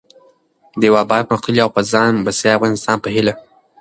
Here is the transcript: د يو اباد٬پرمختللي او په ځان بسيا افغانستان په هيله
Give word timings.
د 0.79 0.81
يو 0.89 0.95
اباد٬پرمختللي 1.03 1.61
او 1.63 1.69
په 1.75 1.81
ځان 1.91 2.11
بسيا 2.25 2.51
افغانستان 2.55 2.97
په 3.01 3.09
هيله 3.15 3.33